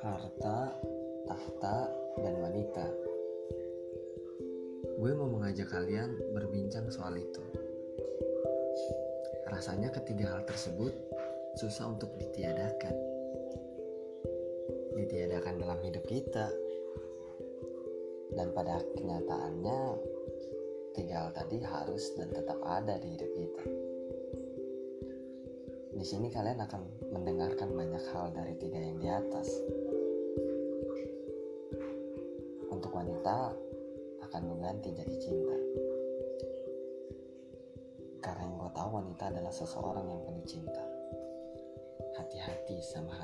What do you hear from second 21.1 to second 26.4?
hal tadi harus dan tetap ada di hidup kita. Di sini